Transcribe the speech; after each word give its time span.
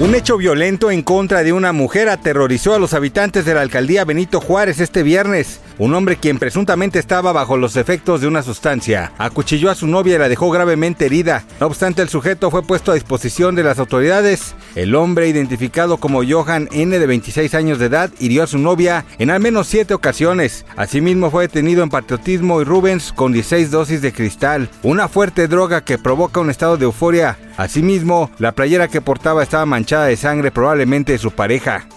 Un 0.00 0.14
hecho 0.14 0.36
violento 0.36 0.92
en 0.92 1.02
contra 1.02 1.42
de 1.42 1.52
una 1.52 1.72
mujer 1.72 2.08
aterrorizó 2.08 2.72
a 2.72 2.78
los 2.78 2.94
habitantes 2.94 3.44
de 3.44 3.52
la 3.52 3.62
alcaldía 3.62 4.04
Benito 4.04 4.40
Juárez 4.40 4.78
este 4.78 5.02
viernes. 5.02 5.60
Un 5.76 5.92
hombre 5.92 6.14
quien 6.14 6.38
presuntamente 6.38 7.00
estaba 7.00 7.32
bajo 7.32 7.56
los 7.56 7.74
efectos 7.74 8.20
de 8.20 8.28
una 8.28 8.44
sustancia 8.44 9.10
acuchilló 9.18 9.72
a 9.72 9.74
su 9.74 9.88
novia 9.88 10.14
y 10.14 10.18
la 10.18 10.28
dejó 10.28 10.50
gravemente 10.52 11.06
herida. 11.06 11.44
No 11.58 11.66
obstante, 11.66 12.00
el 12.00 12.08
sujeto 12.08 12.48
fue 12.52 12.62
puesto 12.62 12.92
a 12.92 12.94
disposición 12.94 13.56
de 13.56 13.64
las 13.64 13.80
autoridades. 13.80 14.54
El 14.76 14.94
hombre, 14.94 15.26
identificado 15.26 15.96
como 15.96 16.22
Johan 16.24 16.68
N. 16.70 16.96
de 16.96 17.06
26 17.06 17.52
años 17.56 17.80
de 17.80 17.86
edad, 17.86 18.12
hirió 18.20 18.44
a 18.44 18.46
su 18.46 18.58
novia 18.58 19.04
en 19.18 19.30
al 19.30 19.40
menos 19.40 19.66
siete 19.66 19.94
ocasiones. 19.94 20.64
Asimismo, 20.76 21.32
fue 21.32 21.48
detenido 21.48 21.82
en 21.82 21.90
patriotismo 21.90 22.60
y 22.60 22.64
Rubens 22.64 23.12
con 23.12 23.32
16 23.32 23.72
dosis 23.72 24.00
de 24.00 24.12
cristal, 24.12 24.70
una 24.84 25.08
fuerte 25.08 25.48
droga 25.48 25.82
que 25.82 25.98
provoca 25.98 26.38
un 26.38 26.50
estado 26.50 26.76
de 26.76 26.84
euforia. 26.84 27.36
Asimismo, 27.58 28.30
la 28.38 28.52
playera 28.52 28.86
que 28.86 29.00
portaba 29.00 29.42
estaba 29.42 29.66
manchada 29.66 30.06
de 30.06 30.16
sangre, 30.16 30.52
probablemente 30.52 31.10
de 31.10 31.18
su 31.18 31.32
pareja. 31.32 31.88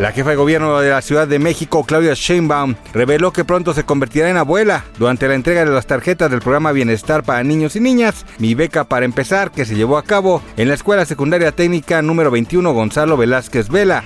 La 0.00 0.10
jefa 0.10 0.30
de 0.30 0.36
gobierno 0.36 0.80
de 0.80 0.90
la 0.90 1.00
Ciudad 1.00 1.28
de 1.28 1.38
México, 1.38 1.84
Claudia 1.84 2.14
Sheinbaum, 2.14 2.74
reveló 2.92 3.32
que 3.32 3.44
pronto 3.44 3.72
se 3.72 3.84
convertirá 3.84 4.28
en 4.28 4.36
abuela 4.36 4.84
durante 4.98 5.28
la 5.28 5.34
entrega 5.34 5.64
de 5.64 5.70
las 5.70 5.86
tarjetas 5.86 6.28
del 6.30 6.40
programa 6.40 6.72
Bienestar 6.72 7.22
para 7.22 7.44
Niños 7.44 7.76
y 7.76 7.80
Niñas, 7.80 8.26
Mi 8.38 8.54
Beca 8.54 8.82
para 8.84 9.04
Empezar, 9.04 9.52
que 9.52 9.64
se 9.64 9.76
llevó 9.76 9.96
a 9.96 10.02
cabo 10.04 10.42
en 10.56 10.68
la 10.68 10.74
Escuela 10.74 11.04
Secundaria 11.04 11.52
Técnica 11.52 12.02
número 12.02 12.32
21 12.32 12.72
Gonzalo 12.72 13.16
Velázquez 13.16 13.68
Vela. 13.68 14.02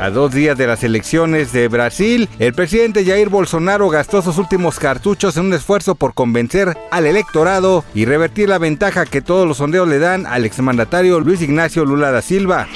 A 0.00 0.10
dos 0.10 0.32
días 0.32 0.58
de 0.58 0.66
las 0.66 0.84
elecciones 0.84 1.52
de 1.52 1.68
Brasil, 1.68 2.28
el 2.38 2.52
presidente 2.52 3.04
Jair 3.04 3.28
Bolsonaro 3.28 3.88
gastó 3.88 4.20
sus 4.22 4.38
últimos 4.38 4.78
cartuchos 4.78 5.36
en 5.36 5.46
un 5.46 5.54
esfuerzo 5.54 5.94
por 5.94 6.14
convencer 6.14 6.76
al 6.90 7.06
electorado 7.06 7.82
y 7.94 8.04
revertir 8.04 8.48
la 8.48 8.58
ventaja 8.58 9.06
que 9.06 9.22
todos 9.22 9.48
los 9.48 9.56
sondeos 9.56 9.88
le 9.88 9.98
dan 9.98 10.26
al 10.26 10.44
exmandatario 10.44 11.18
Luis 11.20 11.40
Ignacio 11.40 11.84
Lula 11.84 12.10
da 12.10 12.22
Silva. 12.22 12.68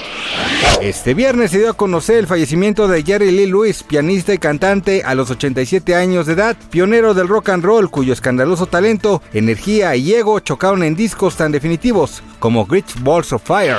Este 0.81 1.13
viernes 1.13 1.51
se 1.51 1.59
dio 1.59 1.71
a 1.71 1.75
conocer 1.75 2.17
el 2.17 2.27
fallecimiento 2.27 2.89
de 2.89 3.03
Jerry 3.03 3.31
Lee 3.31 3.47
Lewis, 3.47 3.83
pianista 3.83 4.33
y 4.33 4.39
cantante 4.39 5.03
a 5.05 5.15
los 5.15 5.31
87 5.31 5.95
años 5.95 6.27
de 6.27 6.33
edad, 6.33 6.57
pionero 6.71 7.13
del 7.13 7.29
rock 7.29 7.51
and 7.51 7.65
roll, 7.65 7.91
cuyo 7.91 8.15
escandaloso 8.15 8.67
talento, 8.67 9.23
energía 9.35 9.95
y 9.95 10.15
ego 10.15 10.41
chocaron 10.41 10.83
en 10.83 10.97
discos 10.97 11.37
tan 11.37 11.53
definitivos 11.53 12.23
como 12.39 12.65
Great 12.65 12.87
Balls 13.03 13.33
of 13.33 13.43
Fire. 13.45 13.79